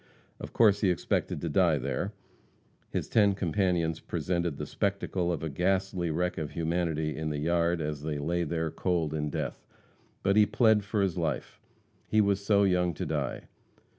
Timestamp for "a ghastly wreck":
5.43-6.39